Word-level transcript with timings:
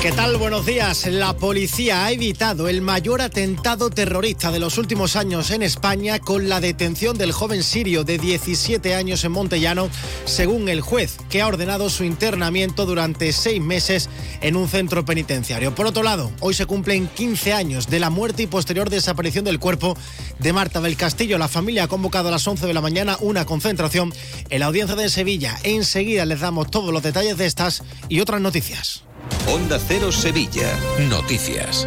¿Qué 0.00 0.12
tal? 0.12 0.38
Buenos 0.38 0.64
días. 0.64 1.06
La 1.08 1.36
policía 1.36 2.06
ha 2.06 2.10
evitado 2.10 2.70
el 2.70 2.80
mayor 2.80 3.20
atentado 3.20 3.90
terrorista 3.90 4.50
de 4.50 4.58
los 4.58 4.78
últimos 4.78 5.14
años 5.14 5.50
en 5.50 5.62
España 5.62 6.18
con 6.20 6.48
la 6.48 6.58
detención 6.58 7.18
del 7.18 7.32
joven 7.32 7.62
sirio 7.62 8.02
de 8.02 8.16
17 8.16 8.94
años 8.94 9.24
en 9.24 9.32
Montellano, 9.32 9.90
según 10.24 10.70
el 10.70 10.80
juez, 10.80 11.18
que 11.28 11.42
ha 11.42 11.46
ordenado 11.46 11.90
su 11.90 12.04
internamiento 12.04 12.86
durante 12.86 13.30
seis 13.34 13.60
meses 13.60 14.08
en 14.40 14.56
un 14.56 14.68
centro 14.68 15.04
penitenciario. 15.04 15.74
Por 15.74 15.84
otro 15.84 16.02
lado, 16.02 16.32
hoy 16.40 16.54
se 16.54 16.64
cumplen 16.64 17.06
15 17.06 17.52
años 17.52 17.88
de 17.88 18.00
la 18.00 18.08
muerte 18.08 18.44
y 18.44 18.46
posterior 18.46 18.88
desaparición 18.88 19.44
del 19.44 19.58
cuerpo 19.58 19.98
de 20.38 20.54
Marta 20.54 20.80
del 20.80 20.96
Castillo. 20.96 21.36
La 21.36 21.46
familia 21.46 21.84
ha 21.84 21.88
convocado 21.88 22.28
a 22.28 22.32
las 22.32 22.48
11 22.48 22.66
de 22.66 22.72
la 22.72 22.80
mañana 22.80 23.18
una 23.20 23.44
concentración 23.44 24.14
en 24.48 24.60
la 24.60 24.66
audiencia 24.66 24.96
de 24.96 25.10
Sevilla. 25.10 25.58
Enseguida 25.62 26.24
les 26.24 26.40
damos 26.40 26.70
todos 26.70 26.90
los 26.90 27.02
detalles 27.02 27.36
de 27.36 27.44
estas 27.44 27.82
y 28.08 28.20
otras 28.20 28.40
noticias. 28.40 29.04
Onda 29.46 29.78
Cero 29.78 30.12
Sevilla. 30.12 30.68
Noticias. 31.08 31.86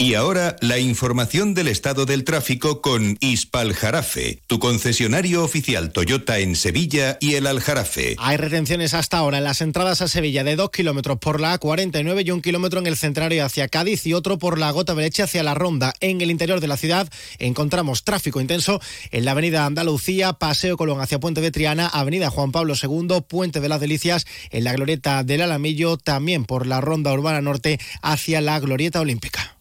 Y 0.00 0.14
ahora 0.14 0.56
la 0.62 0.78
información 0.78 1.52
del 1.52 1.68
estado 1.68 2.06
del 2.06 2.24
tráfico 2.24 2.80
con 2.80 3.18
Ispaljarafe, 3.20 4.40
tu 4.46 4.58
concesionario 4.58 5.44
oficial 5.44 5.92
Toyota 5.92 6.38
en 6.38 6.56
Sevilla 6.56 7.18
y 7.20 7.34
el 7.34 7.46
Aljarafe. 7.46 8.16
Hay 8.18 8.38
retenciones 8.38 8.94
hasta 8.94 9.18
ahora 9.18 9.36
en 9.36 9.44
las 9.44 9.60
entradas 9.60 10.00
a 10.00 10.08
Sevilla 10.08 10.42
de 10.42 10.56
2 10.56 10.70
kilómetros 10.70 11.18
por 11.18 11.38
la 11.38 11.60
A49 11.60 12.26
y 12.26 12.30
un 12.30 12.40
kilómetro 12.40 12.80
en 12.80 12.86
el 12.86 12.96
centenario 12.96 13.44
hacia 13.44 13.68
Cádiz 13.68 14.06
y 14.06 14.14
otro 14.14 14.38
por 14.38 14.58
la 14.58 14.70
Gota 14.70 14.94
Derecha 14.94 15.24
hacia 15.24 15.42
la 15.42 15.52
Ronda. 15.52 15.92
En 16.00 16.22
el 16.22 16.30
interior 16.30 16.60
de 16.60 16.68
la 16.68 16.78
ciudad 16.78 17.06
encontramos 17.38 18.02
tráfico 18.02 18.40
intenso 18.40 18.80
en 19.10 19.26
la 19.26 19.32
avenida 19.32 19.66
Andalucía, 19.66 20.32
Paseo 20.32 20.78
Colón 20.78 21.02
hacia 21.02 21.20
Puente 21.20 21.42
de 21.42 21.50
Triana, 21.50 21.88
avenida 21.88 22.30
Juan 22.30 22.52
Pablo 22.52 22.72
II, 22.82 23.20
Puente 23.28 23.60
de 23.60 23.68
las 23.68 23.80
Delicias, 23.80 24.26
en 24.48 24.64
la 24.64 24.72
Glorieta 24.72 25.24
del 25.24 25.42
Alamillo, 25.42 25.98
también 25.98 26.46
por 26.46 26.66
la 26.66 26.80
Ronda 26.80 27.12
Urbana 27.12 27.42
Norte 27.42 27.78
hacia 28.00 28.40
la 28.40 28.58
Glorieta 28.60 28.98
Olímpica. 28.98 29.59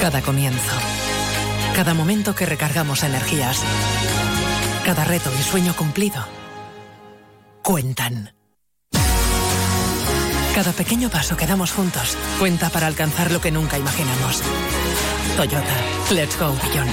Cada 0.00 0.22
comienzo. 0.22 0.76
Cada 1.74 1.92
momento 1.92 2.34
que 2.34 2.46
recargamos 2.46 3.02
energías. 3.02 3.60
Cada 4.84 5.04
reto 5.04 5.30
y 5.38 5.42
sueño 5.42 5.74
cumplido. 5.74 6.24
Cuentan. 7.62 8.32
Cada 10.54 10.72
pequeño 10.72 11.10
paso 11.10 11.36
que 11.36 11.46
damos 11.46 11.72
juntos 11.72 12.16
cuenta 12.38 12.70
para 12.70 12.86
alcanzar 12.86 13.32
lo 13.32 13.40
que 13.40 13.50
nunca 13.50 13.76
imaginamos. 13.76 14.40
Toyota, 15.36 15.76
let's 16.10 16.38
go 16.38 16.52
beyond. 16.62 16.90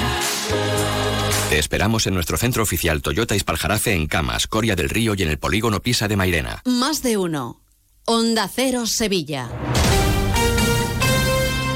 Te 1.50 1.60
esperamos 1.60 2.08
en 2.08 2.16
nuestro 2.16 2.38
centro 2.38 2.64
oficial 2.64 3.04
Toyota 3.04 3.36
Ispaljarafe 3.36 3.94
en 3.94 4.08
Camas, 4.08 4.48
Coria 4.48 4.76
del 4.76 4.90
Río 4.90 5.14
y 5.16 5.22
en 5.22 5.30
el 5.30 5.38
polígono 5.38 5.80
Pisa 5.80 6.08
de 6.08 6.16
Mairena. 6.16 6.62
Más 6.66 7.04
de 7.04 7.18
uno. 7.18 7.62
Onda 8.06 8.50
Cero 8.54 8.88
Sevilla. 8.88 9.50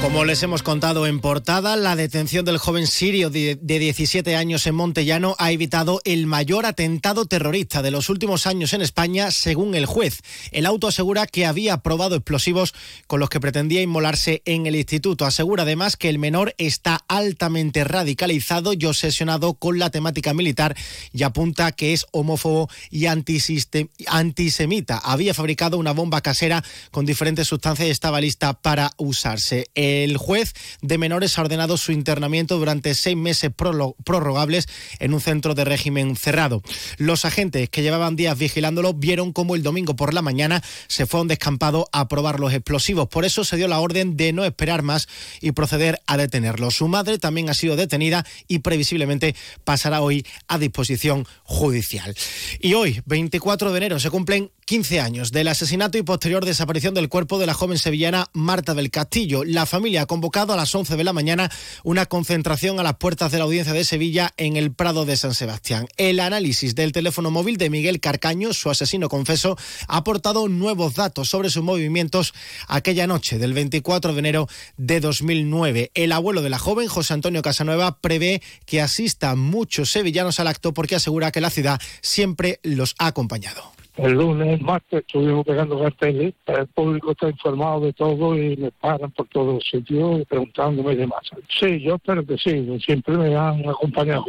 Como 0.02 0.24
les 0.24 0.42
hemos 0.42 0.62
contado 0.62 1.06
en 1.06 1.20
portada, 1.20 1.76
la 1.76 1.94
detención 1.94 2.46
del 2.46 2.56
joven 2.56 2.86
sirio 2.86 3.28
de, 3.28 3.58
17 3.60 4.34
años 4.34 4.66
en 4.66 4.74
Montellano 4.74 5.36
ha 5.38 5.52
evitado 5.52 6.00
el 6.04 6.26
mayor 6.26 6.64
atentado 6.64 7.26
terrorista 7.26 7.82
de 7.82 7.90
los 7.90 8.08
últimos 8.08 8.46
años 8.46 8.72
en 8.72 8.80
España, 8.80 9.30
según 9.30 9.74
el 9.74 9.84
juez. 9.84 10.22
El 10.52 10.64
auto 10.64 10.88
asegura 10.88 11.26
que 11.26 11.44
había 11.44 11.76
probado 11.78 12.16
explosivos 12.16 12.74
con 13.06 13.20
los 13.20 13.28
que 13.28 13.40
pretendía 13.40 13.82
inmolarse 13.82 14.40
en 14.46 14.66
el 14.66 14.74
instituto. 14.74 15.26
Asegura 15.26 15.64
además 15.64 15.98
que 15.98 16.08
el 16.08 16.18
menor 16.18 16.54
está 16.56 17.04
altamente 17.06 17.84
radicalizado 17.84 18.72
y 18.72 18.86
obsesionado 18.86 19.52
con 19.54 19.78
la 19.78 19.90
temática 19.90 20.32
militar 20.32 20.76
y 21.12 21.24
apunta 21.24 21.72
que 21.72 21.92
es 21.92 22.06
homófobo 22.10 22.70
y 22.90 23.04
antisemita. 23.04 24.98
Había 25.04 25.34
fabricado 25.34 25.76
una 25.76 25.92
bomba 25.92 26.22
casera 26.22 26.64
con 26.90 27.04
diferentes 27.04 27.48
sustancias 27.48 27.88
y 27.88 27.90
estaba 27.90 28.20
lista 28.22 28.54
para 28.54 28.92
usarse 28.96 29.68
juez 30.16 30.54
de 30.82 30.98
menores 30.98 31.38
ha 31.38 31.42
ordenado 31.42 31.76
su 31.76 31.92
internamiento 31.92 32.58
durante 32.58 32.94
seis 32.94 33.16
meses 33.16 33.50
prorrogables 33.54 34.68
en 34.98 35.14
un 35.14 35.20
centro 35.20 35.54
de 35.54 35.64
régimen 35.64 36.16
cerrado. 36.16 36.62
Los 36.96 37.24
agentes 37.24 37.68
que 37.68 37.82
llevaban 37.82 38.16
días 38.16 38.38
vigilándolo 38.38 38.94
vieron 38.94 39.32
cómo 39.32 39.54
el 39.54 39.62
domingo 39.62 39.96
por 39.96 40.14
la 40.14 40.22
mañana 40.22 40.62
se 40.88 41.06
fue 41.06 41.20
a 41.20 41.22
un 41.22 41.28
descampado 41.28 41.88
a 41.92 42.08
probar 42.08 42.40
los 42.40 42.52
explosivos. 42.52 43.08
Por 43.08 43.24
eso 43.24 43.44
se 43.44 43.56
dio 43.56 43.68
la 43.68 43.80
orden 43.80 44.16
de 44.16 44.32
no 44.32 44.44
esperar 44.44 44.82
más 44.82 45.08
y 45.40 45.52
proceder 45.52 46.00
a 46.06 46.16
detenerlo. 46.16 46.70
Su 46.70 46.88
madre 46.88 47.18
también 47.18 47.48
ha 47.50 47.54
sido 47.54 47.76
detenida 47.76 48.24
y 48.48 48.60
previsiblemente 48.60 49.34
pasará 49.64 50.00
hoy 50.00 50.26
a 50.48 50.58
disposición 50.58 51.26
judicial. 51.44 52.14
Y 52.60 52.74
hoy, 52.74 53.02
24 53.06 53.72
de 53.72 53.76
enero, 53.76 54.00
se 54.00 54.10
cumplen 54.10 54.50
15 54.70 55.00
años 55.00 55.32
del 55.32 55.48
asesinato 55.48 55.98
y 55.98 56.04
posterior 56.04 56.44
desaparición 56.44 56.94
del 56.94 57.08
cuerpo 57.08 57.40
de 57.40 57.46
la 57.46 57.54
joven 57.54 57.76
sevillana 57.76 58.28
Marta 58.32 58.72
del 58.72 58.92
Castillo. 58.92 59.42
La 59.42 59.66
familia 59.66 60.02
ha 60.02 60.06
convocado 60.06 60.52
a 60.52 60.56
las 60.56 60.72
11 60.72 60.94
de 60.94 61.02
la 61.02 61.12
mañana 61.12 61.50
una 61.82 62.06
concentración 62.06 62.78
a 62.78 62.84
las 62.84 62.94
puertas 62.94 63.32
de 63.32 63.38
la 63.38 63.44
audiencia 63.46 63.72
de 63.72 63.82
Sevilla 63.82 64.32
en 64.36 64.56
el 64.56 64.72
Prado 64.72 65.04
de 65.06 65.16
San 65.16 65.34
Sebastián. 65.34 65.88
El 65.96 66.20
análisis 66.20 66.76
del 66.76 66.92
teléfono 66.92 67.32
móvil 67.32 67.56
de 67.56 67.68
Miguel 67.68 67.98
Carcaño, 67.98 68.52
su 68.52 68.70
asesino 68.70 69.08
confeso, 69.08 69.58
ha 69.88 69.96
aportado 69.96 70.46
nuevos 70.46 70.94
datos 70.94 71.28
sobre 71.28 71.50
sus 71.50 71.64
movimientos 71.64 72.32
aquella 72.68 73.08
noche 73.08 73.38
del 73.38 73.54
24 73.54 74.12
de 74.12 74.18
enero 74.20 74.48
de 74.76 75.00
2009. 75.00 75.90
El 75.94 76.12
abuelo 76.12 76.42
de 76.42 76.50
la 76.50 76.60
joven, 76.60 76.86
José 76.86 77.12
Antonio 77.12 77.42
Casanueva, 77.42 77.98
prevé 77.98 78.40
que 78.66 78.80
asistan 78.80 79.36
muchos 79.36 79.90
sevillanos 79.90 80.38
al 80.38 80.46
acto 80.46 80.72
porque 80.72 80.94
asegura 80.94 81.32
que 81.32 81.40
la 81.40 81.50
ciudad 81.50 81.80
siempre 82.02 82.60
los 82.62 82.94
ha 82.98 83.08
acompañado. 83.08 83.79
El 84.02 84.12
lunes, 84.12 84.58
el 84.58 84.64
martes 84.64 85.00
estuvimos 85.00 85.44
pegando 85.44 85.78
carteles, 85.78 86.32
el 86.46 86.66
público 86.68 87.10
está 87.10 87.28
informado 87.28 87.80
de 87.80 87.92
todo 87.92 88.34
y 88.34 88.56
me 88.56 88.70
paran 88.70 89.10
por 89.10 89.28
todos 89.28 89.54
los 89.54 89.64
sitios 89.68 90.26
preguntándome 90.26 90.94
y 90.94 90.96
demás. 90.96 91.20
Sí, 91.58 91.80
yo 91.82 91.96
espero 91.96 92.24
que 92.24 92.38
sí, 92.38 92.78
siempre 92.80 93.18
me 93.18 93.36
han 93.36 93.68
acompañado. 93.68 94.24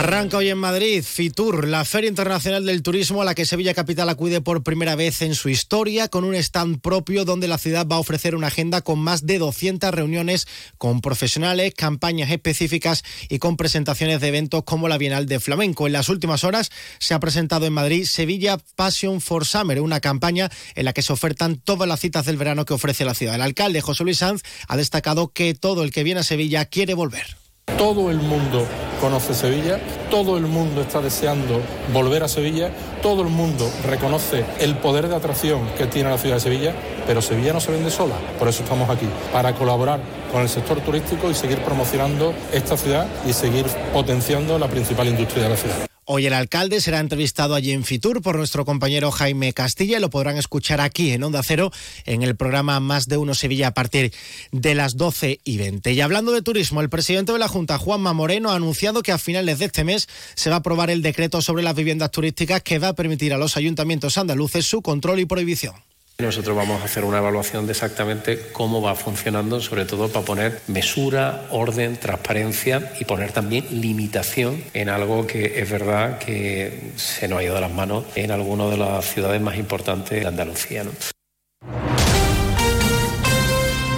Arranca 0.00 0.38
hoy 0.38 0.48
en 0.48 0.56
Madrid 0.56 1.04
Fitur, 1.04 1.68
la 1.68 1.84
Feria 1.84 2.08
Internacional 2.08 2.64
del 2.64 2.82
Turismo 2.82 3.20
a 3.20 3.26
la 3.26 3.34
que 3.34 3.44
Sevilla 3.44 3.74
Capital 3.74 4.08
acude 4.08 4.40
por 4.40 4.62
primera 4.62 4.96
vez 4.96 5.20
en 5.20 5.34
su 5.34 5.50
historia, 5.50 6.08
con 6.08 6.24
un 6.24 6.34
stand 6.36 6.80
propio 6.80 7.26
donde 7.26 7.48
la 7.48 7.58
ciudad 7.58 7.86
va 7.86 7.96
a 7.96 7.98
ofrecer 7.98 8.34
una 8.34 8.46
agenda 8.46 8.80
con 8.80 8.98
más 8.98 9.26
de 9.26 9.38
200 9.38 9.90
reuniones 9.90 10.48
con 10.78 11.02
profesionales, 11.02 11.74
campañas 11.76 12.30
específicas 12.30 13.04
y 13.28 13.40
con 13.40 13.58
presentaciones 13.58 14.22
de 14.22 14.28
eventos 14.28 14.64
como 14.64 14.88
la 14.88 14.96
Bienal 14.96 15.26
de 15.26 15.38
Flamenco. 15.38 15.86
En 15.86 15.92
las 15.92 16.08
últimas 16.08 16.44
horas 16.44 16.70
se 16.98 17.12
ha 17.12 17.20
presentado 17.20 17.66
en 17.66 17.74
Madrid 17.74 18.06
Sevilla 18.06 18.56
Passion 18.76 19.20
for 19.20 19.44
Summer, 19.44 19.82
una 19.82 20.00
campaña 20.00 20.50
en 20.76 20.86
la 20.86 20.94
que 20.94 21.02
se 21.02 21.12
ofertan 21.12 21.56
todas 21.56 21.86
las 21.86 22.00
citas 22.00 22.24
del 22.24 22.38
verano 22.38 22.64
que 22.64 22.72
ofrece 22.72 23.04
la 23.04 23.12
ciudad. 23.12 23.34
El 23.34 23.42
alcalde 23.42 23.82
José 23.82 24.04
Luis 24.04 24.16
Sanz 24.16 24.40
ha 24.66 24.78
destacado 24.78 25.28
que 25.34 25.52
todo 25.52 25.82
el 25.82 25.90
que 25.90 26.04
viene 26.04 26.20
a 26.20 26.24
Sevilla 26.24 26.64
quiere 26.64 26.94
volver. 26.94 27.36
Todo 27.76 28.10
el 28.10 28.16
mundo 28.16 28.66
conoce 29.00 29.34
Sevilla, 29.34 29.80
todo 30.10 30.36
el 30.36 30.46
mundo 30.46 30.82
está 30.82 31.00
deseando 31.00 31.60
volver 31.92 32.22
a 32.22 32.28
Sevilla, 32.28 32.70
todo 33.02 33.22
el 33.22 33.28
mundo 33.28 33.68
reconoce 33.86 34.44
el 34.60 34.76
poder 34.76 35.08
de 35.08 35.16
atracción 35.16 35.66
que 35.76 35.86
tiene 35.86 36.10
la 36.10 36.18
ciudad 36.18 36.36
de 36.36 36.40
Sevilla, 36.40 36.74
pero 37.06 37.22
Sevilla 37.22 37.52
no 37.52 37.60
se 37.60 37.72
vende 37.72 37.90
sola, 37.90 38.14
por 38.38 38.48
eso 38.48 38.62
estamos 38.62 38.88
aquí, 38.90 39.06
para 39.32 39.54
colaborar 39.54 40.00
con 40.30 40.42
el 40.42 40.48
sector 40.48 40.80
turístico 40.80 41.30
y 41.30 41.34
seguir 41.34 41.58
promocionando 41.58 42.34
esta 42.52 42.76
ciudad 42.76 43.06
y 43.26 43.32
seguir 43.32 43.66
potenciando 43.92 44.58
la 44.58 44.68
principal 44.68 45.08
industria 45.08 45.44
de 45.44 45.48
la 45.48 45.56
ciudad. 45.56 45.89
Hoy 46.12 46.26
el 46.26 46.32
alcalde 46.32 46.80
será 46.80 46.98
entrevistado 46.98 47.54
allí 47.54 47.70
en 47.70 47.84
Fitur 47.84 48.20
por 48.20 48.36
nuestro 48.36 48.64
compañero 48.64 49.12
Jaime 49.12 49.52
Castilla 49.52 49.98
y 49.98 50.00
lo 50.00 50.10
podrán 50.10 50.38
escuchar 50.38 50.80
aquí 50.80 51.12
en 51.12 51.22
Onda 51.22 51.40
Cero 51.44 51.70
en 52.04 52.24
el 52.24 52.34
programa 52.34 52.80
Más 52.80 53.06
de 53.06 53.16
Uno 53.16 53.32
Sevilla 53.32 53.68
a 53.68 53.74
partir 53.74 54.12
de 54.50 54.74
las 54.74 54.96
12 54.96 55.38
y 55.44 55.58
20. 55.58 55.92
Y 55.92 56.00
hablando 56.00 56.32
de 56.32 56.42
turismo, 56.42 56.80
el 56.80 56.90
presidente 56.90 57.32
de 57.32 57.38
la 57.38 57.46
Junta, 57.46 57.78
Juanma 57.78 58.12
Moreno, 58.12 58.50
ha 58.50 58.56
anunciado 58.56 59.04
que 59.04 59.12
a 59.12 59.18
finales 59.18 59.60
de 59.60 59.66
este 59.66 59.84
mes 59.84 60.08
se 60.34 60.50
va 60.50 60.56
a 60.56 60.58
aprobar 60.58 60.90
el 60.90 61.00
decreto 61.00 61.42
sobre 61.42 61.62
las 61.62 61.76
viviendas 61.76 62.10
turísticas 62.10 62.60
que 62.62 62.80
va 62.80 62.88
a 62.88 62.94
permitir 62.94 63.32
a 63.32 63.38
los 63.38 63.56
ayuntamientos 63.56 64.18
andaluces 64.18 64.66
su 64.66 64.82
control 64.82 65.20
y 65.20 65.26
prohibición. 65.26 65.76
Nosotros 66.20 66.56
vamos 66.56 66.80
a 66.82 66.84
hacer 66.84 67.04
una 67.04 67.18
evaluación 67.18 67.66
de 67.66 67.72
exactamente 67.72 68.50
cómo 68.52 68.80
va 68.80 68.94
funcionando, 68.94 69.60
sobre 69.60 69.84
todo 69.84 70.08
para 70.08 70.24
poner 70.24 70.60
mesura, 70.68 71.46
orden, 71.50 71.96
transparencia 71.96 72.92
y 73.00 73.04
poner 73.04 73.32
también 73.32 73.66
limitación 73.70 74.62
en 74.74 74.88
algo 74.88 75.26
que 75.26 75.60
es 75.60 75.70
verdad 75.70 76.18
que 76.18 76.92
se 76.96 77.26
nos 77.26 77.40
ha 77.40 77.42
ido 77.42 77.54
de 77.54 77.60
las 77.60 77.72
manos 77.72 78.04
en 78.14 78.30
alguna 78.30 78.66
de 78.68 78.76
las 78.76 79.04
ciudades 79.12 79.40
más 79.40 79.56
importantes 79.56 80.20
de 80.20 80.26
Andalucía. 80.26 80.84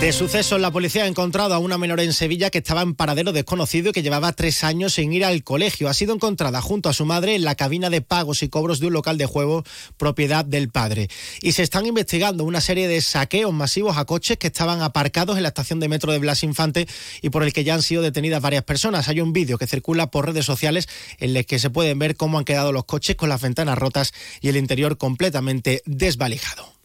De 0.03 0.13
suceso, 0.13 0.59
la 0.59 0.73
policía 0.73 1.05
ha 1.05 1.07
encontrado 1.07 1.55
a 1.55 1.61
una 1.61 1.79
menor 1.79 2.01
en 2.01 2.13
Sevilla 2.13 2.51
que 2.51 2.59
estaba 2.59 2.83
en 2.83 2.97
paradero 2.97 3.31
desconocido 3.31 3.91
y 3.91 3.93
que 3.93 4.03
llevaba 4.03 4.33
tres 4.33 4.65
años 4.65 4.95
sin 4.95 5.13
ir 5.13 5.25
al 5.25 5.45
colegio. 5.45 5.89
Ha 5.89 5.95
sido 5.95 6.13
encontrada 6.13 6.61
junto 6.61 6.89
a 6.89 6.93
su 6.93 7.07
madre 7.07 7.37
en 7.37 7.45
la 7.45 7.55
cabina 7.55 7.89
de 7.89 8.01
pagos 8.01 8.43
y 8.43 8.49
cobros 8.49 8.81
de 8.81 8.89
un 8.89 8.95
local 8.95 9.17
de 9.17 9.27
juego 9.27 9.63
propiedad 9.99 10.45
del 10.45 10.71
padre. 10.71 11.07
Y 11.41 11.53
se 11.53 11.63
están 11.63 11.87
investigando 11.87 12.43
una 12.43 12.61
serie 12.61 12.89
de 12.89 13.01
saqueos 13.01 13.53
masivos 13.53 13.97
a 13.97 14.05
coches 14.05 14.39
que 14.39 14.49
estaban 14.49 14.83
aparcados 14.83 15.37
en 15.37 15.45
la 15.45 15.51
estación 15.51 15.79
de 15.79 15.89
metro 15.89 16.11
de 16.11 16.19
Blas 16.19 16.43
Infante 16.43 16.89
y 17.21 17.31
por 17.31 17.45
el 17.45 17.53
que 17.53 17.63
ya 17.63 17.75
han 17.75 17.83
sido 17.83 18.03
detenidas 18.03 18.43
varias 18.43 18.65
personas. 18.65 19.07
Hay 19.07 19.21
un 19.21 19.33
vídeo 19.33 19.57
que 19.57 19.69
circula 19.69 20.11
por 20.11 20.27
redes 20.27 20.45
sociales 20.45 20.89
en 21.21 21.37
el 21.37 21.47
que 21.47 21.61
se 21.61 21.71
pueden 21.71 22.01
ver 22.01 22.17
cómo 22.17 22.39
han 22.39 22.45
quedado 22.45 22.73
los 22.73 22.87
coches 22.87 23.15
con 23.15 23.29
las 23.29 23.41
ventanas 23.41 23.79
rotas 23.79 24.13
y 24.41 24.49
el 24.49 24.57
interior 24.57 24.99
completamente 24.99 25.81
desvalijado. 25.87 26.82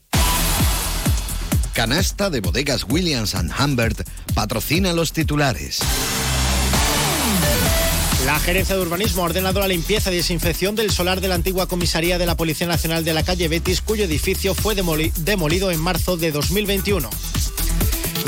Canasta 1.78 2.32
de 2.32 2.42
bodegas 2.42 2.88
Williams⁇ 2.90 3.36
Humbert 3.64 4.02
patrocina 4.34 4.94
los 4.94 5.14
titulares. 5.14 5.78
La 8.26 8.40
Gerencia 8.40 8.76
de 8.76 8.82
Urbanismo 8.82 9.22
ha 9.22 9.26
ordenado 9.26 9.60
la 9.60 9.68
limpieza 9.68 10.12
y 10.12 10.16
desinfección 10.16 10.76
del 10.76 10.90
solar 10.90 11.22
de 11.22 11.28
la 11.28 11.36
antigua 11.36 11.68
comisaría 11.68 12.18
de 12.18 12.26
la 12.26 12.36
Policía 12.36 12.66
Nacional 12.66 13.06
de 13.06 13.14
la 13.14 13.22
calle 13.22 13.48
Betis, 13.48 13.82
cuyo 13.82 14.06
edificio 14.06 14.56
fue 14.56 14.74
demolido 14.74 15.70
en 15.70 15.80
marzo 15.80 16.18
de 16.18 16.32
2021. 16.32 17.12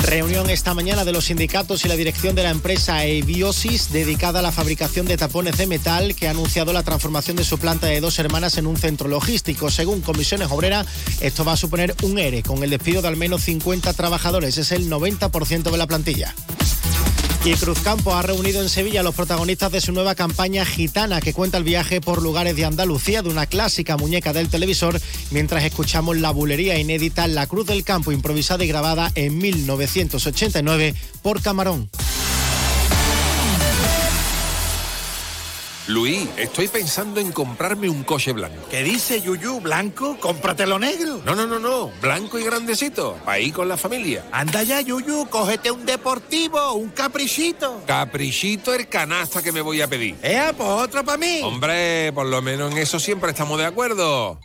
Reunión 0.04 0.50
esta 0.50 0.74
mañana 0.74 1.06
de 1.06 1.12
los 1.12 1.25
sindicatos 1.25 1.84
y 1.86 1.88
la 1.88 1.96
dirección 1.96 2.36
de 2.36 2.44
la 2.44 2.50
empresa 2.50 3.06
Ebiosis, 3.06 3.92
dedicada 3.92 4.40
a 4.40 4.42
la 4.42 4.51
fabricación 4.51 5.06
de 5.06 5.18
tapones 5.18 5.57
de 5.57 5.68
metal, 5.68 6.16
que 6.16 6.28
ha 6.28 6.31
anunciado 6.31 6.74
la 6.74 6.84
transformación 6.84 7.36
de 7.36 7.44
su 7.44 7.57
planta 7.60 7.88
de 7.88 8.00
dos 8.01 8.18
hermanas 8.19 8.57
en 8.57 8.66
un 8.66 8.78
centro 8.78 9.07
logístico. 9.07 9.69
Según 9.69 10.01
Comisiones 10.01 10.50
Obreras, 10.51 10.88
esto 11.22 11.44
va 11.46 11.54
a 11.54 11.57
suponer 11.57 11.96
un 12.04 12.18
ERE, 12.18 12.44
con 12.44 12.63
el 12.63 12.69
despido 12.69 13.01
de 13.01 13.10
al 13.10 13.18
menos 13.18 13.44
50 13.44 13.94
trabajadores. 13.94 14.57
Es 14.57 14.72
el 14.72 14.90
90% 14.90 15.72
de 15.72 15.78
la 15.78 15.88
plantilla. 15.88 16.34
Y 17.45 17.53
Cruzcampo 17.53 18.13
ha 18.13 18.21
reunido 18.21 18.62
en 18.62 18.68
Sevilla 18.68 19.00
a 19.00 19.03
los 19.03 19.15
protagonistas 19.15 19.71
de 19.71 19.80
su 19.80 19.94
nueva 19.94 20.13
campaña 20.13 20.65
gitana 20.65 21.21
que 21.21 21.33
cuenta 21.33 21.57
el 21.57 21.63
viaje 21.63 22.01
por 22.01 22.21
lugares 22.21 22.56
de 22.56 22.65
Andalucía 22.65 23.21
de 23.21 23.30
una 23.30 23.45
clásica 23.45 23.95
muñeca 23.95 24.33
del 24.33 24.50
televisor 24.50 25.00
mientras 25.31 25.63
escuchamos 25.63 26.18
la 26.18 26.31
bulería 26.31 26.77
inédita 26.77 27.27
La 27.27 27.47
Cruz 27.47 27.65
del 27.65 27.86
Campo 27.86 28.12
improvisada 28.12 28.65
y 28.65 28.68
grabada 28.68 29.12
en 29.15 29.38
1989 29.38 30.95
por 31.21 31.41
Camarón. 31.41 31.89
Luis, 35.89 36.30
estoy 36.38 36.68
pensando 36.68 37.19
en 37.19 37.31
comprarme 37.31 37.89
un 37.89 38.03
coche 38.03 38.31
blanco. 38.31 38.68
¿Qué 38.69 38.83
dice 38.83 39.21
Yuyu? 39.21 39.59
¿Blanco? 39.59 40.18
Cómpratelo 40.19 40.77
negro. 40.77 41.19
No, 41.25 41.33
no, 41.36 41.47
no, 41.47 41.57
no. 41.57 41.91
Blanco 42.00 42.38
y 42.38 42.44
grandecito. 42.44 43.18
Para 43.25 43.39
ir 43.39 43.51
con 43.53 43.68
la 43.68 43.75
familia. 43.75 44.24
Anda 44.31 44.62
ya, 44.62 44.81
Yuyu. 44.81 45.27
Cógete 45.31 45.71
un 45.71 45.88
deportivo, 45.88 46.74
un 46.74 46.89
caprichito. 46.89 47.81
Caprichito 47.88 48.71
el 48.75 48.88
canasta 48.88 49.41
que 49.41 49.51
me 49.51 49.62
voy 49.62 49.81
a 49.81 49.88
pedir. 49.88 50.15
Eh, 50.21 50.53
pues 50.56 50.69
otro 50.69 51.03
para 51.03 51.18
mí. 51.18 51.41
Hombre, 51.44 52.13
por 52.13 52.27
lo 52.27 52.39
menos 52.44 52.71
en 52.71 52.77
eso 52.77 53.00
siempre 53.00 53.31
estamos 53.31 53.57
de 53.57 53.65
acuerdo. 53.65 54.39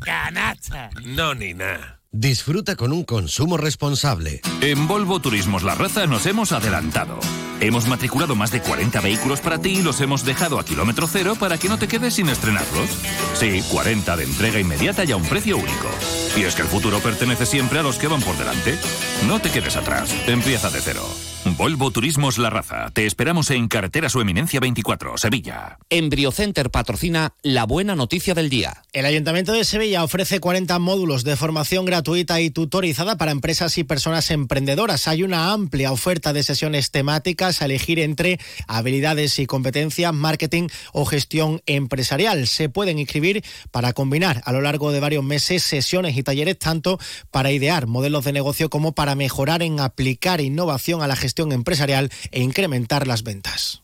Canasta. 0.00 0.90
No, 1.04 1.32
ni 1.32 1.54
nada. 1.54 2.00
Disfruta 2.10 2.74
con 2.74 2.92
un 2.92 3.04
consumo 3.04 3.56
responsable. 3.56 4.40
En 4.60 4.88
Volvo 4.88 5.20
Turismos 5.20 5.62
La 5.62 5.76
Raza 5.76 6.08
nos 6.08 6.26
hemos 6.26 6.50
adelantado. 6.50 7.20
Hemos 7.60 7.86
matriculado 7.86 8.34
más 8.34 8.50
de 8.50 8.60
40 8.60 9.00
vehículos 9.00 9.40
para 9.40 9.58
ti 9.58 9.78
y 9.78 9.82
los 9.82 10.00
hemos 10.00 10.24
dejado 10.24 10.58
a 10.58 10.64
kilómetro 10.64 11.06
cero 11.06 11.36
para 11.38 11.58
que 11.58 11.68
no 11.68 11.78
te 11.78 11.88
quedes 11.88 12.14
sin 12.14 12.28
estrenarlos. 12.28 12.90
Sí, 13.34 13.62
40 13.70 14.16
de 14.16 14.24
entrega 14.24 14.60
inmediata 14.60 15.04
y 15.04 15.12
a 15.12 15.16
un 15.16 15.24
precio 15.24 15.56
único. 15.56 15.88
Y 16.36 16.42
es 16.42 16.54
que 16.54 16.62
el 16.62 16.68
futuro 16.68 16.98
pertenece 17.00 17.46
siempre 17.46 17.78
a 17.78 17.82
los 17.82 17.98
que 17.98 18.08
van 18.08 18.20
por 18.20 18.36
delante. 18.36 18.78
No 19.26 19.40
te 19.40 19.50
quedes 19.50 19.76
atrás. 19.76 20.14
Empieza 20.26 20.70
de 20.70 20.80
cero. 20.80 21.06
Volvo 21.44 21.90
Turismos 21.90 22.38
La 22.38 22.50
Raza. 22.50 22.90
Te 22.92 23.04
esperamos 23.04 23.50
en 23.50 23.66
Carretera 23.66 24.08
Su 24.08 24.20
Eminencia 24.20 24.60
24, 24.60 25.18
Sevilla. 25.18 25.78
Embriocenter 25.90 26.70
patrocina 26.70 27.34
la 27.42 27.64
buena 27.64 27.96
noticia 27.96 28.32
del 28.34 28.48
día. 28.48 28.84
El 28.92 29.06
Ayuntamiento 29.06 29.52
de 29.52 29.64
Sevilla 29.64 30.04
ofrece 30.04 30.38
40 30.38 30.78
módulos 30.78 31.24
de 31.24 31.34
formación 31.34 31.84
gratuita 31.84 32.40
y 32.40 32.50
tutorizada 32.50 33.16
para 33.16 33.32
empresas 33.32 33.76
y 33.76 33.82
personas 33.82 34.30
emprendedoras. 34.30 35.08
Hay 35.08 35.24
una 35.24 35.52
amplia 35.52 35.90
oferta 35.90 36.32
de 36.32 36.44
sesiones 36.44 36.92
temáticas 36.92 37.60
a 37.60 37.64
elegir 37.64 37.98
entre 37.98 38.38
habilidades 38.68 39.40
y 39.40 39.46
competencias, 39.46 40.14
marketing 40.14 40.68
o 40.92 41.04
gestión 41.06 41.60
empresarial. 41.66 42.46
Se 42.46 42.68
pueden 42.68 43.00
inscribir 43.00 43.44
para 43.72 43.92
combinar 43.94 44.42
a 44.44 44.52
lo 44.52 44.60
largo 44.60 44.92
de 44.92 45.00
varios 45.00 45.24
meses 45.24 45.64
sesiones 45.64 46.16
y 46.16 46.22
talleres 46.22 46.58
tanto 46.60 47.00
para 47.32 47.50
idear 47.50 47.88
modelos 47.88 48.24
de 48.24 48.32
negocio 48.32 48.70
como 48.70 48.92
para 48.92 49.16
mejorar 49.16 49.62
en 49.62 49.80
aplicar 49.80 50.40
innovación 50.40 51.02
a 51.02 51.08
la 51.08 51.16
gestión 51.16 51.31
empresarial 51.52 52.10
e 52.30 52.42
incrementar 52.42 53.06
las 53.06 53.22
ventas. 53.22 53.82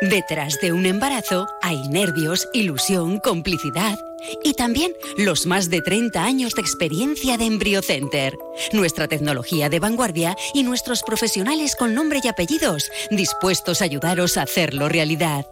Detrás 0.00 0.60
de 0.62 0.72
un 0.72 0.86
embarazo 0.86 1.48
hay 1.60 1.88
nervios, 1.88 2.48
ilusión, 2.52 3.18
complicidad 3.18 3.98
y 4.44 4.54
también 4.54 4.92
los 5.16 5.46
más 5.46 5.70
de 5.70 5.82
30 5.82 6.22
años 6.22 6.54
de 6.54 6.62
experiencia 6.62 7.36
de 7.36 7.46
EmbryoCenter. 7.46 8.38
Nuestra 8.72 9.08
tecnología 9.08 9.68
de 9.68 9.80
vanguardia 9.80 10.36
y 10.54 10.62
nuestros 10.62 11.02
profesionales 11.02 11.74
con 11.74 11.94
nombre 11.94 12.20
y 12.22 12.28
apellidos 12.28 12.90
dispuestos 13.10 13.82
a 13.82 13.86
ayudaros 13.86 14.36
a 14.36 14.42
hacerlo 14.42 14.88
realidad. 14.88 15.46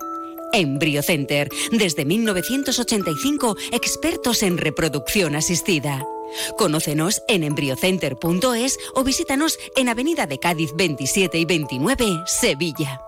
EmbryoCenter, 0.52 1.48
desde 1.72 2.04
1985, 2.04 3.56
expertos 3.72 4.44
en 4.44 4.58
reproducción 4.58 5.34
asistida. 5.34 6.04
Conócenos 6.56 7.22
en 7.28 7.44
embryocenter.es 7.44 8.78
o 8.94 9.04
visítanos 9.04 9.58
en 9.76 9.88
Avenida 9.88 10.26
de 10.26 10.38
Cádiz 10.38 10.70
27 10.76 11.38
y 11.38 11.44
29, 11.44 12.06
Sevilla. 12.26 13.00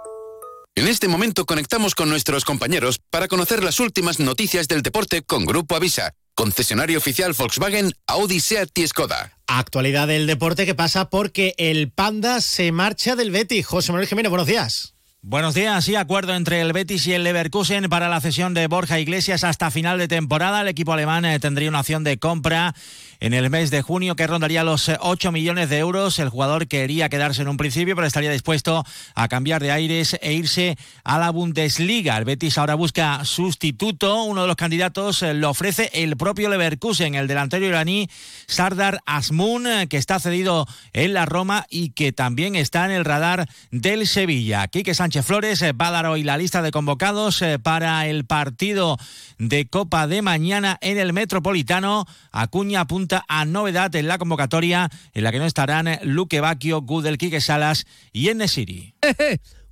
En 0.79 0.87
este 0.87 1.09
momento 1.09 1.45
conectamos 1.45 1.97
con 1.97 2.09
nuestros 2.09 2.45
compañeros 2.45 3.01
para 3.11 3.27
conocer 3.27 3.65
las 3.65 3.81
últimas 3.81 4.21
noticias 4.21 4.69
del 4.69 4.83
deporte 4.83 5.23
con 5.23 5.45
Grupo 5.45 5.75
Avisa, 5.75 6.13
concesionario 6.37 6.99
oficial 6.99 7.33
Volkswagen, 7.33 7.93
Audi, 8.07 8.39
Seat 8.39 8.79
y 8.79 8.87
Skoda. 8.87 9.33
Actualidad 9.49 10.07
del 10.07 10.29
deporte 10.29 10.67
que 10.67 10.77
pasa 10.77 11.11
porque 11.11 11.55
el 11.59 11.91
Panda 11.91 12.41
se 12.41 12.71
marcha 12.71 13.17
del 13.17 13.33
Betis. 13.33 13.67
José 13.67 13.91
Manuel 13.91 14.07
Jiménez, 14.07 14.31
buenos 14.31 14.47
días. 14.47 14.95
Buenos 15.21 15.55
días. 15.55 15.89
y 15.89 15.97
acuerdo 15.97 16.33
entre 16.37 16.61
el 16.61 16.73
Betis 16.73 17.09
y 17.09 17.13
el 17.13 17.25
Leverkusen 17.25 17.89
para 17.91 18.09
la 18.09 18.21
cesión 18.21 18.55
de 18.55 18.69
Borja 18.69 19.01
Iglesias 19.01 19.43
hasta 19.43 19.73
final 19.73 19.99
de 19.99 20.07
temporada. 20.07 20.61
El 20.61 20.69
equipo 20.69 20.93
alemán 20.93 21.25
eh, 21.25 21.41
tendría 21.41 21.69
una 21.69 21.81
opción 21.81 22.05
de 22.05 22.19
compra 22.19 22.73
en 23.19 23.35
el 23.35 23.51
mes 23.51 23.73
de 23.73 23.83
junio 23.83 24.15
que 24.15 24.29
rondaría 24.29 24.63
los 24.63 24.89
8 24.89 25.29
eh, 25.29 25.33
millones 25.33 25.71
de 25.71 25.79
euros. 25.79 26.21
El 26.21 26.29
jugador 26.29 26.69
quería 26.69 27.09
quedarse 27.09 27.43
en 27.43 27.49
un 27.49 27.57
principio, 27.57 27.97
pero 27.97 28.07
estaría 28.07 28.31
dispuesto 28.31 28.87
a 29.17 29.27
cambiar 29.27 29.61
de 29.61 29.73
aires 29.73 30.17
e 30.23 30.35
irse 30.35 30.79
a 31.03 31.19
la 31.19 31.31
Bundesliga. 31.31 32.17
El 32.17 32.25
Betis 32.25 32.57
ahora 32.57 32.77
busca 32.77 33.25
sustituto. 33.25 34.23
Uno 34.23 34.43
de 34.43 34.47
los 34.47 34.57
candidatos 34.57 35.25
eh, 35.25 35.35
lo 35.35 35.51
ofrece 35.51 35.91
el 35.95 36.17
propio 36.17 36.49
Leverkusen, 36.49 37.17
el 37.17 37.27
delantero 37.27 37.67
iraní 37.67 38.09
Sardar 38.47 39.01
Asmun, 39.05 39.67
que 39.89 39.97
está 39.97 40.21
cedido 40.21 40.69
en 40.93 41.13
la 41.13 41.27
Roma 41.27 41.67
y 41.69 41.91
que 41.91 42.13
también 42.13 42.55
está 42.55 42.85
en 42.85 42.93
el 42.93 43.05
radar 43.05 43.49
del 43.73 44.07
Sevilla. 44.07 44.69
Quique 44.69 44.95
Sánchez 44.95 45.08
Flores 45.11 45.63
eh, 45.63 45.73
va 45.73 45.89
a 45.89 45.91
dar 45.91 46.07
hoy 46.07 46.23
la 46.23 46.37
lista 46.37 46.61
de 46.63 46.71
convocados 46.71 47.41
eh, 47.43 47.59
para 47.59 48.07
el 48.07 48.27
partido 48.27 48.99
de 49.39 49.67
Copa 49.67 50.07
de 50.07 50.23
mañana 50.23 50.79
en 50.81 50.99
el 50.99 51.13
Metropolitano. 51.13 52.07
Acuña 52.31 52.81
apunta 52.81 53.25
a 53.29 53.45
novedad 53.45 53.95
en 53.97 54.07
la 54.07 54.19
convocatoria 54.19 54.91
en 55.15 55.25
la 55.25 55.33
que 55.33 55.39
no 55.39 55.47
estarán 55.47 55.99
Luque 56.03 56.41
Bacchio, 56.41 56.83
Gudel, 56.83 57.19
Quique 57.19 57.41
Salas 57.41 57.87
y 58.13 58.29
Enesiri. 58.29 58.95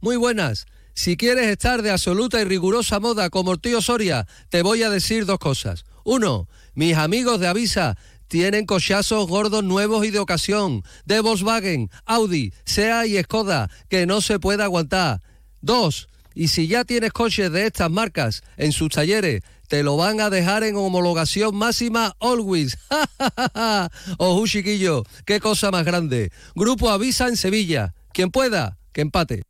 Muy 0.00 0.16
buenas. 0.16 0.66
Si 0.94 1.16
quieres 1.16 1.49
estar 1.49 1.82
de 1.82 1.90
absoluta 1.90 2.40
y 2.40 2.44
rigurosa 2.44 2.99
moda 3.00 3.28
como 3.28 3.52
el 3.52 3.61
tío 3.61 3.82
Soria, 3.82 4.26
te 4.49 4.62
voy 4.62 4.82
a 4.82 4.90
decir 4.90 5.26
dos 5.26 5.38
cosas. 5.38 5.84
Uno, 6.04 6.49
mis 6.75 6.96
amigos 6.96 7.40
de 7.40 7.49
Avisa 7.49 7.99
tienen 8.28 8.66
cochazos 8.66 9.26
gordos 9.26 9.64
nuevos 9.64 10.06
y 10.06 10.11
de 10.11 10.18
ocasión, 10.18 10.83
de 11.04 11.21
Volkswagen, 11.21 11.90
Audi, 12.04 12.52
SEA 12.64 13.06
y 13.06 13.23
Skoda, 13.23 13.71
que 13.88 14.06
no 14.06 14.21
se 14.21 14.38
puede 14.38 14.62
aguantar. 14.62 15.23
Dos, 15.61 16.09
y 16.35 16.49
si 16.49 16.68
ya 16.68 16.85
tienes 16.85 17.12
coches 17.12 17.50
de 17.50 17.66
estas 17.66 17.90
marcas 17.90 18.42
en 18.56 18.73
sus 18.73 18.90
talleres, 18.90 19.42
te 19.68 19.83
lo 19.83 19.97
van 19.97 20.21
a 20.21 20.30
dejar 20.30 20.64
en 20.64 20.76
homologación 20.76 21.56
máxima 21.56 22.14
always. 22.21 22.78
Ojo, 24.18 24.47
chiquillo, 24.47 25.02
qué 25.25 25.40
cosa 25.40 25.71
más 25.71 25.85
grande. 25.85 26.30
Grupo 26.54 26.90
Avisa 26.90 27.28
en 27.28 27.37
Sevilla. 27.37 27.95
Quien 28.12 28.30
pueda, 28.30 28.78
que 28.92 29.00
empate. 29.00 29.42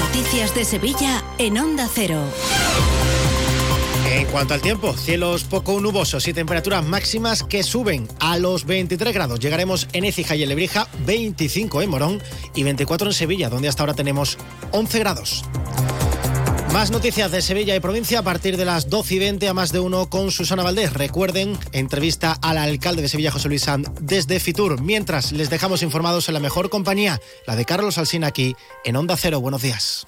Noticias 0.00 0.54
de 0.54 0.64
Sevilla 0.64 1.22
en 1.38 1.58
Onda 1.58 1.88
Cero. 1.92 2.22
En 4.12 4.26
cuanto 4.26 4.52
al 4.52 4.60
tiempo, 4.60 4.94
cielos 4.94 5.44
poco 5.44 5.80
nubosos 5.80 6.28
y 6.28 6.34
temperaturas 6.34 6.84
máximas 6.84 7.42
que 7.42 7.62
suben 7.62 8.06
a 8.20 8.36
los 8.36 8.66
23 8.66 9.14
grados. 9.14 9.40
Llegaremos 9.40 9.88
en 9.94 10.04
Écija 10.04 10.36
y 10.36 10.42
en 10.42 10.50
Lebrija, 10.50 10.86
25 11.06 11.80
en 11.80 11.88
Morón 11.88 12.22
y 12.54 12.62
24 12.62 13.06
en 13.06 13.14
Sevilla, 13.14 13.48
donde 13.48 13.68
hasta 13.68 13.82
ahora 13.82 13.94
tenemos 13.94 14.36
11 14.72 14.98
grados. 14.98 15.44
Más 16.74 16.90
noticias 16.90 17.30
de 17.30 17.40
Sevilla 17.40 17.74
y 17.74 17.80
provincia 17.80 18.18
a 18.18 18.22
partir 18.22 18.58
de 18.58 18.66
las 18.66 18.90
12 18.90 19.14
y 19.14 19.18
20 19.18 19.48
a 19.48 19.54
más 19.54 19.72
de 19.72 19.80
uno 19.80 20.10
con 20.10 20.30
Susana 20.30 20.62
Valdés. 20.62 20.92
Recuerden, 20.92 21.58
entrevista 21.72 22.36
al 22.42 22.58
alcalde 22.58 23.00
de 23.00 23.08
Sevilla, 23.08 23.30
José 23.30 23.48
Luis 23.48 23.62
Sanz, 23.62 23.88
desde 23.98 24.40
Fitur. 24.40 24.82
Mientras 24.82 25.32
les 25.32 25.48
dejamos 25.48 25.82
informados 25.82 26.28
en 26.28 26.34
la 26.34 26.40
mejor 26.40 26.68
compañía, 26.68 27.18
la 27.46 27.56
de 27.56 27.64
Carlos 27.64 27.96
Alsina 27.96 28.26
aquí 28.26 28.56
en 28.84 28.96
Onda 28.96 29.16
Cero. 29.16 29.40
Buenos 29.40 29.62
días. 29.62 30.06